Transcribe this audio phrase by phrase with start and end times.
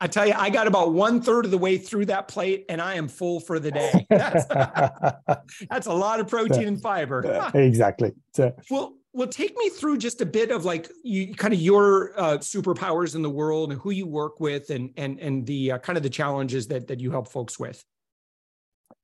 [0.00, 2.80] I tell you, I got about one third of the way through that plate, and
[2.80, 4.06] I am full for the day.
[4.10, 4.46] That's,
[5.70, 7.50] that's a lot of protein and fiber.
[7.54, 8.12] exactly.
[8.32, 12.12] So, well, well, take me through just a bit of like you kind of your
[12.16, 15.78] uh, superpowers in the world and who you work with, and and and the uh,
[15.78, 17.84] kind of the challenges that that you help folks with.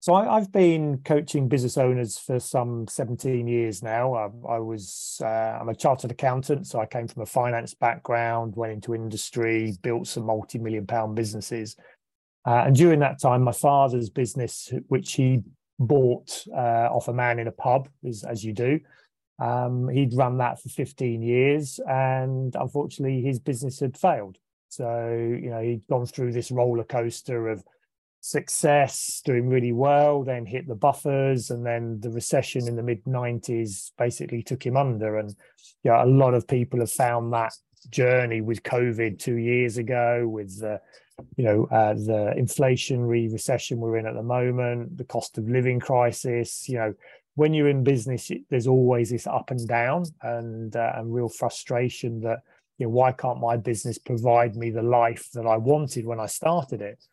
[0.04, 4.12] So I, have been coaching business owners for some 17 years now.
[4.12, 8.52] I, I was uh, I'm a chartered accountant, so I came from a finance background,
[8.54, 11.76] went into industry, built some multi-million pound businesses.
[12.46, 15.40] Uh, and during that time, my father's business, which he
[15.78, 18.78] bought uh, off a man in a pub, as, as you do,
[19.38, 24.36] um, he'd run that for 15 years, and unfortunately, his business had failed.
[24.68, 27.64] So you know he'd gone through this roller coaster of
[28.24, 33.04] success, doing really well, then hit the buffers, and then the recession in the mid
[33.04, 35.18] 90s basically took him under.
[35.18, 35.36] And
[35.82, 37.52] yeah, a lot of people have found that
[37.90, 40.80] journey with COVID two years ago, with the
[41.36, 45.78] you know uh, the inflationary recession we're in at the moment, the cost of living
[45.78, 46.66] crisis.
[46.66, 46.94] You know,
[47.34, 52.22] when you're in business, there's always this up and down and uh, and real frustration
[52.22, 52.38] that
[52.78, 56.26] you know why can't my business provide me the life that I wanted when I
[56.26, 57.04] started it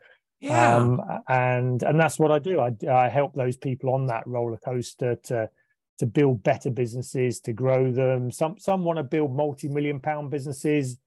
[0.42, 0.76] yeah.
[0.76, 2.60] Um, and and that's what I do.
[2.60, 5.50] I, I help those people on that roller coaster to
[6.00, 8.32] to build better businesses, to grow them.
[8.32, 10.98] Some some want to build multi-million pound businesses.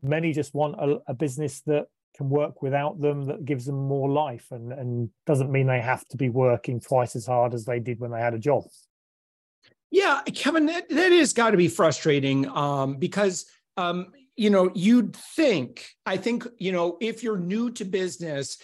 [0.00, 4.08] Many just want a, a business that can work without them, that gives them more
[4.08, 7.80] life, and and doesn't mean they have to be working twice as hard as they
[7.80, 8.62] did when they had a job.
[9.90, 13.46] Yeah, Kevin, that, that is got to be frustrating um, because
[13.76, 15.88] um, you know you'd think.
[16.06, 18.58] I think you know if you're new to business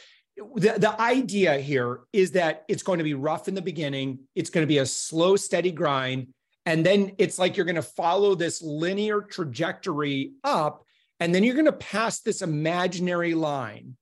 [0.55, 4.21] the, the idea here is that it's going to be rough in the beginning.
[4.35, 6.29] It's going to be a slow, steady grind.
[6.67, 10.85] And then it's like you're going to follow this linear trajectory up.
[11.19, 13.97] And then you're going to pass this imaginary line.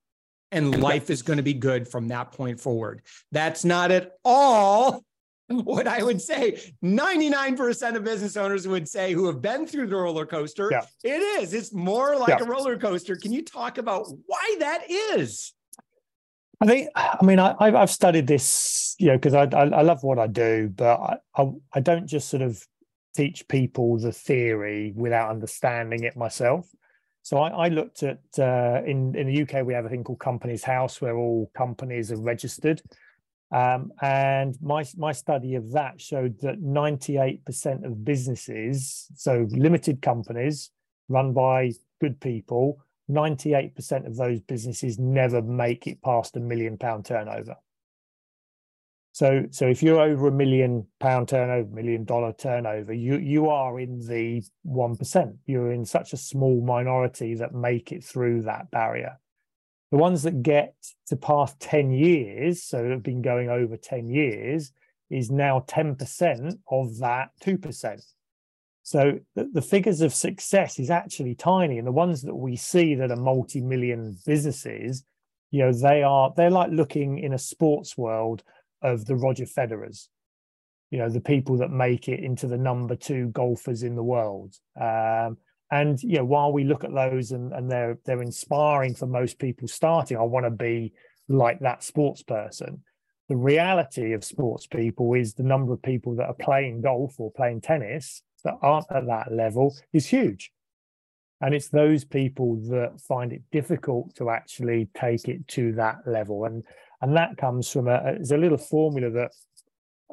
[0.50, 3.02] And life is going to be good from that point forward.
[3.32, 5.04] That's not at all
[5.48, 9.96] what I would say 99% of business owners would say who have been through the
[9.96, 10.68] roller coaster.
[10.70, 10.84] Yeah.
[11.04, 11.52] It is.
[11.52, 12.44] It's more like yeah.
[12.44, 13.16] a roller coaster.
[13.16, 15.52] Can you talk about why that is?
[16.60, 20.02] I think, I mean, I, I've studied this, you know, because I, I, I love
[20.02, 22.66] what I do, but I, I, I don't just sort of
[23.14, 26.68] teach people the theory without understanding it myself.
[27.22, 30.20] So I, I looked at uh, in in the UK we have a thing called
[30.20, 32.80] Companies House where all companies are registered,
[33.52, 39.46] um, and my my study of that showed that ninety eight percent of businesses, so
[39.50, 40.70] limited companies
[41.08, 47.04] run by good people, 98% of those businesses never make it past a million pound
[47.04, 47.56] turnover.
[49.12, 53.80] So, so if you're over a million pound turnover, million dollar turnover, you you are
[53.80, 55.36] in the one percent.
[55.46, 59.18] You're in such a small minority that make it through that barrier.
[59.90, 60.74] The ones that get
[61.06, 64.72] to past 10 years, so have been going over 10 years,
[65.10, 68.02] is now 10% of that 2%.
[68.88, 71.76] So the, the, figures of success is actually tiny.
[71.76, 75.04] And the ones that we see that are multi-million businesses,
[75.50, 78.42] you know, they are they're like looking in a sports world
[78.80, 80.08] of the Roger Federers,
[80.90, 84.54] you know, the people that make it into the number two golfers in the world.
[84.80, 85.36] Um,
[85.70, 89.38] and you know, while we look at those and, and they're they're inspiring for most
[89.38, 90.94] people starting, I want to be
[91.28, 92.82] like that sports person.
[93.28, 97.30] The reality of sports people is the number of people that are playing golf or
[97.30, 100.52] playing tennis that aren't at that level is huge.
[101.40, 106.44] And it's those people that find it difficult to actually take it to that level.
[106.44, 106.64] And
[107.00, 109.30] and that comes from a, it's a little formula that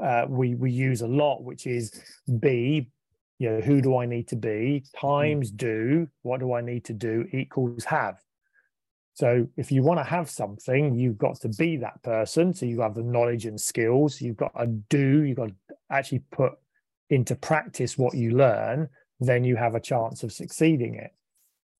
[0.01, 1.99] uh, we we use a lot, which is
[2.39, 2.91] be
[3.37, 5.07] you know, who do I need to be mm-hmm.
[5.07, 8.17] times do, what do I need to do equals have.
[9.13, 12.53] So if you want to have something, you've got to be that person.
[12.53, 14.19] So you have the knowledge and skills.
[14.19, 15.55] You've got to do, you've got to
[15.89, 16.53] actually put
[17.09, 21.11] into practice what you learn, then you have a chance of succeeding it.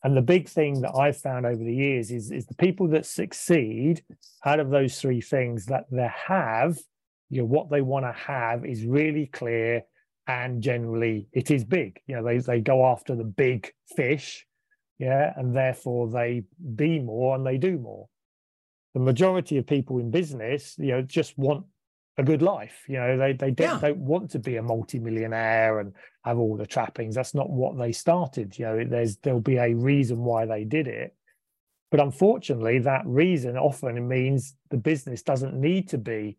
[0.03, 3.07] And the big thing that I've found over the years is, is the people that
[3.07, 4.03] succeed
[4.45, 6.77] out of those three things that they have,
[7.29, 9.83] you know, what they want to have is really clear
[10.27, 11.99] and generally it is big.
[12.05, 14.45] You know, they, they go after the big fish,
[14.99, 16.43] yeah, and therefore they
[16.75, 18.07] be more and they do more.
[18.93, 21.65] The majority of people in business, you know, just want
[22.17, 22.83] a good life.
[22.87, 23.89] You know, they they don't, yeah.
[23.89, 27.15] don't want to be a multimillionaire and have all the trappings.
[27.15, 28.57] That's not what they started.
[28.57, 31.15] You know, there's there'll be a reason why they did it.
[31.91, 36.37] But unfortunately, that reason often means the business doesn't need to be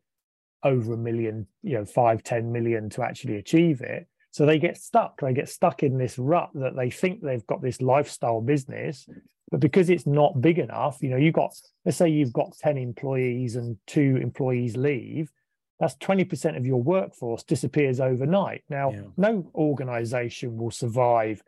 [0.63, 4.07] over a million, you know, five, ten million to actually achieve it.
[4.33, 5.21] So they get stuck.
[5.21, 9.09] They get stuck in this rut that they think they've got this lifestyle business,
[9.51, 12.77] but because it's not big enough, you know, you've got, let's say you've got 10
[12.77, 15.31] employees and two employees leave,
[15.79, 18.63] that's 20% of your workforce disappears overnight.
[18.71, 19.03] Now, yeah.
[19.17, 21.43] no organization will survive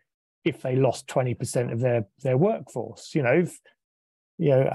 [0.44, 3.14] if they lost 20% of their, their workforce.
[3.14, 3.58] You know, if,
[4.36, 4.68] you know,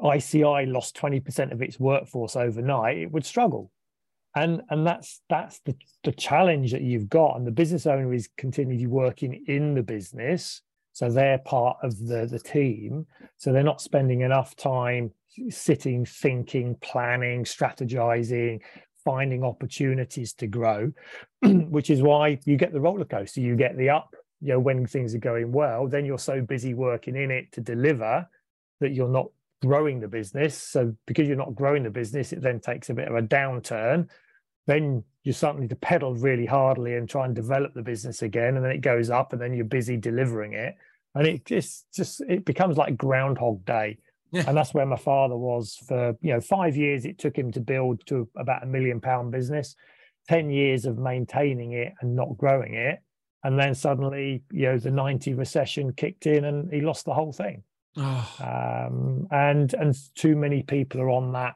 [0.00, 3.70] um, ICI lost 20% of its workforce overnight, it would struggle.
[4.34, 7.36] And, and that's that's the, the challenge that you've got.
[7.36, 10.62] And the business owner is continually working in the business.
[10.98, 13.06] So they're part of the, the team.
[13.36, 15.12] So they're not spending enough time
[15.48, 18.60] sitting, thinking, planning, strategizing,
[19.04, 20.90] finding opportunities to grow,
[21.44, 23.40] which is why you get the roller coaster.
[23.40, 26.74] You get the up, you know, when things are going well, then you're so busy
[26.74, 28.28] working in it to deliver
[28.80, 29.28] that you're not
[29.62, 30.60] growing the business.
[30.60, 34.08] So because you're not growing the business, it then takes a bit of a downturn.
[34.66, 38.64] Then you suddenly to pedal really hardly and try and develop the business again, and
[38.64, 40.74] then it goes up, and then you're busy delivering it,
[41.14, 43.98] and it just just it becomes like Groundhog Day.
[44.32, 44.44] Yeah.
[44.46, 47.04] And that's where my father was for you know five years.
[47.04, 49.76] It took him to build to about a million pound business,
[50.26, 52.98] ten years of maintaining it and not growing it,
[53.44, 57.32] and then suddenly you know the ninety recession kicked in and he lost the whole
[57.32, 57.62] thing.
[57.98, 58.34] Oh.
[58.40, 61.54] Um, and and too many people are on that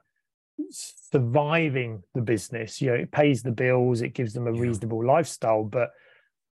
[0.70, 2.80] surviving the business.
[2.80, 4.60] You know, it pays the bills, it gives them a yeah.
[4.60, 5.90] reasonable lifestyle, but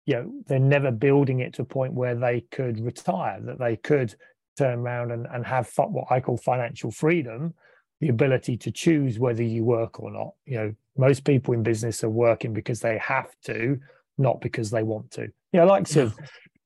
[0.05, 3.75] you know, they're never building it to a point where they could retire, that they
[3.75, 4.15] could
[4.57, 7.53] turn around and, and have what I call financial freedom,
[7.99, 10.33] the ability to choose whether you work or not.
[10.45, 13.79] You know, most people in business are working because they have to,
[14.17, 15.23] not because they want to.
[15.51, 16.17] You know, likes of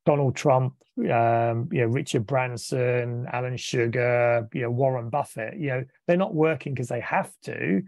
[0.05, 5.83] Donald Trump, um, you know, Richard Branson, Alan Sugar, you know, Warren Buffett, you know,
[6.07, 7.81] they're not working because they have to.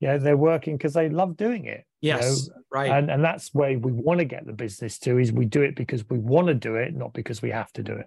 [0.00, 1.84] You know, they're working because they love doing it.
[2.00, 2.62] Yes, you know?
[2.72, 2.90] right.
[2.90, 5.76] And and that's where we want to get the business to is we do it
[5.76, 8.06] because we want to do it, not because we have to do it.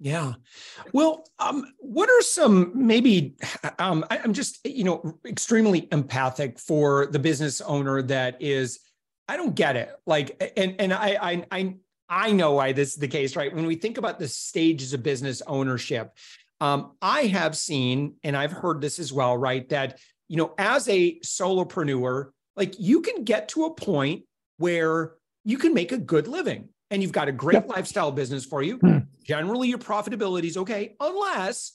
[0.00, 0.34] Yeah.
[0.92, 3.34] Well, um, what are some maybe
[3.78, 8.80] um, I, I'm just, you know, extremely empathic for the business owner that is,
[9.26, 9.90] I don't get it.
[10.06, 11.74] Like, and and I I I
[12.08, 13.54] I know why this is the case, right?
[13.54, 16.16] When we think about the stages of business ownership,
[16.60, 19.68] um, I have seen, and I've heard this as well, right?
[19.68, 24.24] That, you know, as a solopreneur, like you can get to a point
[24.56, 27.68] where you can make a good living and you've got a great yep.
[27.68, 28.78] lifestyle business for you.
[28.78, 28.98] Hmm.
[29.24, 31.72] Generally, your profitability is okay, unless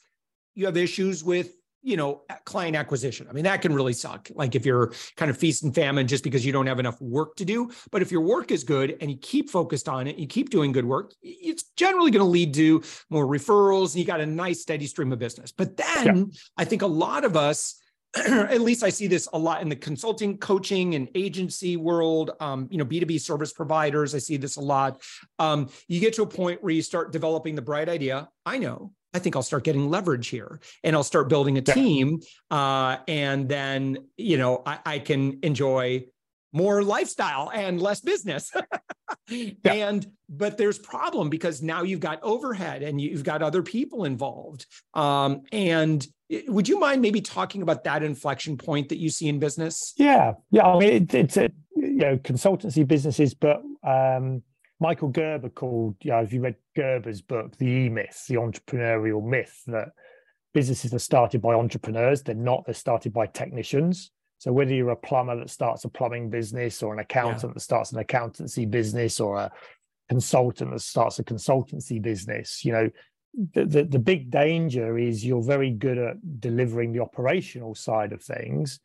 [0.55, 3.27] you have issues with you know, client acquisition.
[3.29, 4.29] I mean, that can really suck.
[4.33, 7.35] Like if you're kind of feast and famine just because you don't have enough work
[7.35, 7.69] to do.
[7.91, 10.71] But if your work is good and you keep focused on it, you keep doing
[10.71, 14.61] good work, it's generally going to lead to more referrals and you got a nice
[14.61, 15.51] steady stream of business.
[15.51, 16.23] But then yeah.
[16.57, 17.75] I think a lot of us,
[18.15, 22.31] at least I see this a lot in the consulting, coaching, and agency world.
[22.39, 24.15] Um, you know, B two B service providers.
[24.15, 25.01] I see this a lot.
[25.39, 28.29] Um, you get to a point where you start developing the bright idea.
[28.45, 32.21] I know I think I'll start getting leverage here and I'll start building a team.
[32.49, 36.05] Uh, and then, you know, I, I can enjoy
[36.53, 38.51] more lifestyle and less business.
[39.27, 39.53] yeah.
[39.65, 44.65] And but there's problem because now you've got overhead and you've got other people involved.
[44.93, 46.05] Um, and
[46.47, 49.93] would you mind maybe talking about that inflection point that you see in business?
[49.97, 50.65] Yeah, yeah.
[50.65, 54.43] I mean, it, it's a you know consultancy businesses, but um,
[54.79, 55.95] Michael Gerber called.
[56.01, 59.89] You know, if you read Gerber's book, The E Myth, the entrepreneurial myth that
[60.53, 62.23] businesses are started by entrepreneurs.
[62.23, 62.65] They're not.
[62.65, 64.11] They're started by technicians.
[64.37, 67.53] So whether you're a plumber that starts a plumbing business or an accountant yeah.
[67.53, 69.51] that starts an accountancy business or a
[70.09, 72.89] consultant that starts a consultancy business, you know,
[73.53, 78.21] the, the, the big danger is you're very good at delivering the operational side of
[78.21, 78.79] things.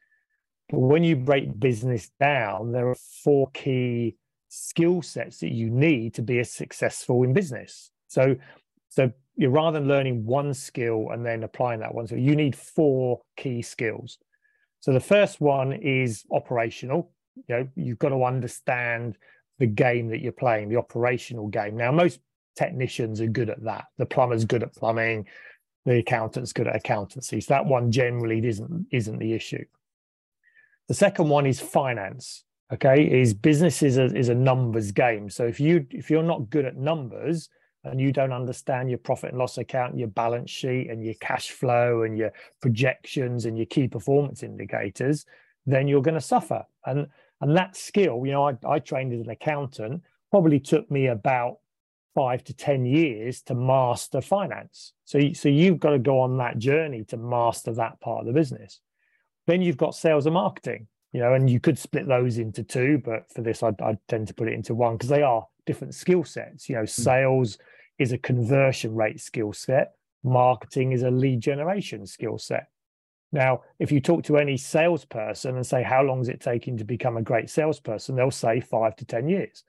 [0.69, 4.17] But when you break business down, there are four key
[4.49, 7.91] skill sets that you need to be as successful in business.
[8.09, 8.37] So,
[8.89, 12.57] so you're rather than learning one skill and then applying that one, so you need
[12.57, 14.19] four key skills.
[14.81, 17.13] So the first one is operational.
[17.49, 19.17] You know, you've got to understand
[19.59, 21.77] the game that you're playing, the operational game.
[21.77, 22.21] Now, most
[22.57, 23.87] technicians are good at that.
[23.99, 25.27] The plumber's good at plumbing,
[25.85, 27.41] the accountant's good at accountancy.
[27.41, 29.65] So that one generally isn't isn't the issue.
[30.89, 32.45] The second one is finance.
[32.71, 35.31] Okay, is business is a, is a numbers game.
[35.31, 37.49] So if you if you're not good at numbers,
[37.85, 41.51] and you don't understand your profit and loss account, your balance sheet, and your cash
[41.51, 45.25] flow, and your projections, and your key performance indicators,
[45.65, 46.65] then you're going to suffer.
[46.85, 47.07] And
[47.41, 51.59] and that skill, you know, I, I trained as an accountant, probably took me about
[52.15, 54.93] five to ten years to master finance.
[55.05, 58.33] So so you've got to go on that journey to master that part of the
[58.33, 58.81] business.
[59.47, 63.01] Then you've got sales and marketing, you know, and you could split those into two,
[63.05, 65.95] but for this, I I tend to put it into one because they are different
[65.95, 66.69] skill sets.
[66.69, 66.87] You know, hmm.
[66.87, 67.59] sales
[67.99, 72.69] is a conversion rate skill set, marketing is a lead generation skill set.
[73.31, 76.85] Now, if you talk to any salesperson and say, How long is it taking to
[76.85, 78.17] become a great salesperson?
[78.17, 79.65] They'll say five to 10 years.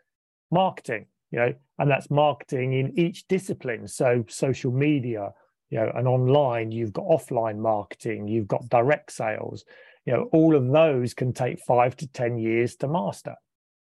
[0.52, 3.88] Marketing, you know, and that's marketing in each discipline.
[3.88, 5.34] So, social media,
[5.70, 9.66] you know, and online, you've got offline marketing, you've got direct sales,
[10.06, 13.36] you know, all of those can take five to 10 years to master.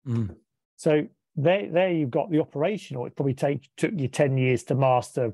[0.08, 0.36] Mm.
[0.76, 3.06] So, there, there you've got the operational.
[3.06, 5.34] It probably take took you 10 years to master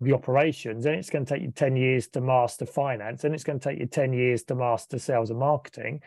[0.00, 3.44] the operations, and it's going to take you 10 years to master finance, and it's
[3.44, 6.00] going to take you 10 years to master sales and marketing.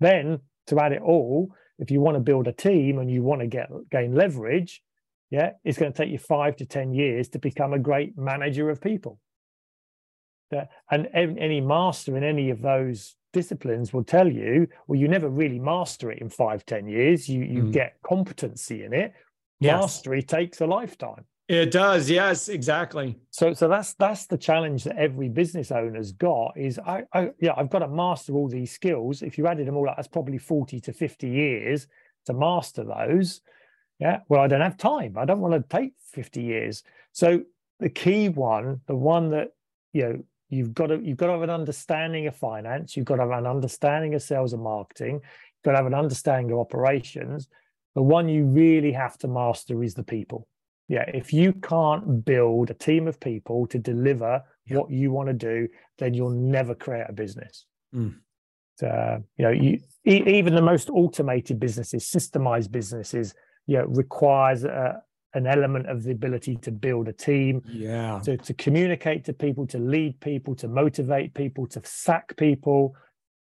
[0.00, 3.40] Then to add it all, if you want to build a team and you want
[3.42, 4.82] to get gain leverage,
[5.30, 8.70] yeah, it's going to take you five to 10 years to become a great manager
[8.70, 9.18] of people.
[10.90, 15.58] And any master in any of those disciplines will tell you, well, you never really
[15.58, 17.28] master it in five, ten years.
[17.28, 17.72] You you mm.
[17.72, 19.12] get competency in it.
[19.60, 19.80] Yes.
[19.80, 21.24] Mastery takes a lifetime.
[21.48, 23.18] It does, yes, exactly.
[23.30, 26.54] So, so that's that's the challenge that every business owner's got.
[26.56, 29.22] Is I, I, yeah, I've got to master all these skills.
[29.22, 31.86] If you added them all up, that's probably forty to fifty years
[32.26, 33.42] to master those.
[34.00, 35.16] Yeah, well, I don't have time.
[35.16, 36.82] I don't want to take fifty years.
[37.12, 37.42] So
[37.78, 39.50] the key one, the one that
[39.92, 42.96] you know You've got to you've got to have an understanding of finance.
[42.96, 45.14] You've got to have an understanding of sales and marketing.
[45.14, 47.48] You've got to have an understanding of operations.
[47.94, 50.46] The one you really have to master is the people.
[50.88, 54.76] Yeah, if you can't build a team of people to deliver yeah.
[54.76, 57.66] what you want to do, then you'll never create a business.
[57.92, 58.16] Mm.
[58.80, 63.34] Uh, you know, you, e- even the most automated businesses, systemized businesses,
[63.66, 65.02] you know, requires a,
[65.34, 69.66] an element of the ability to build a team, yeah, to, to communicate to people,
[69.66, 72.94] to lead people, to motivate people, to sack people.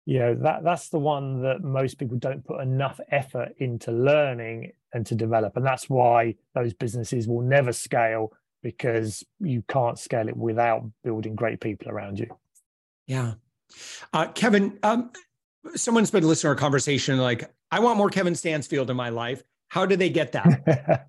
[0.07, 4.73] You know, that that's the one that most people don't put enough effort into learning
[4.93, 5.57] and to develop.
[5.57, 11.35] And that's why those businesses will never scale because you can't scale it without building
[11.35, 12.27] great people around you.
[13.07, 13.35] Yeah.
[14.13, 15.11] Uh, Kevin, um,
[15.75, 19.43] someone's been listening to our conversation like, I want more Kevin Stansfield in my life.
[19.71, 21.07] How do they get that?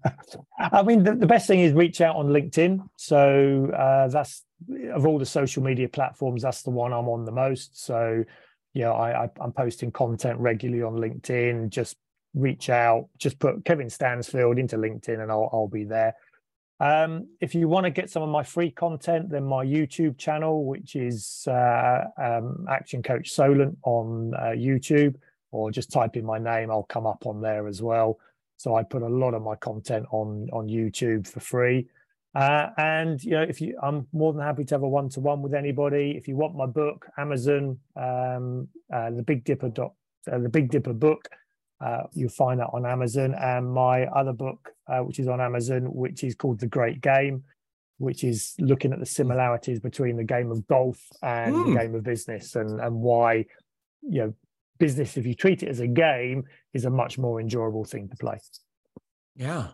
[0.60, 2.88] I mean, the, the, best thing is reach out on LinkedIn.
[2.96, 4.44] So uh, that's
[4.94, 7.84] of all the social media platforms, that's the one I'm on the most.
[7.84, 8.24] So,
[8.76, 11.70] yeah, I, I, I'm posting content regularly on LinkedIn.
[11.70, 11.98] Just
[12.36, 16.14] reach out, just put Kevin Stansfield into LinkedIn, and I'll, I'll be there.
[16.80, 20.66] Um, if you want to get some of my free content, then my YouTube channel,
[20.66, 25.16] which is uh, um, Action Coach Solent on uh, YouTube,
[25.52, 28.20] or just type in my name, I'll come up on there as well.
[28.62, 31.88] So I put a lot of my content on on YouTube for free.
[32.36, 35.20] Uh, and you know, if you, I'm more than happy to have a one to
[35.20, 36.14] one with anybody.
[36.16, 39.94] If you want my book, Amazon, um, uh, the Big Dipper dot,
[40.32, 41.28] uh, the Big Dipper book,
[41.84, 43.34] uh, you'll find that on Amazon.
[43.34, 47.44] And my other book, uh, which is on Amazon, which is called The Great Game,
[47.98, 51.66] which is looking at the similarities between the game of golf and mm.
[51.66, 51.78] the hmm.
[51.78, 53.46] game of business and, and why,
[54.02, 54.34] you know,
[54.82, 58.18] business, if you treat it as a game, is a much more enjoyable thing to
[58.18, 58.40] play.
[59.36, 59.68] Yeah.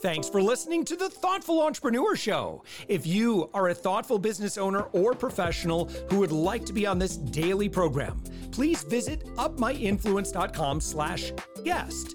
[0.00, 2.62] Thanks for listening to the Thoughtful Entrepreneur Show.
[2.86, 7.00] If you are a thoughtful business owner or professional who would like to be on
[7.00, 11.32] this daily program, please visit upmyinfluence.com slash
[11.64, 12.14] guest.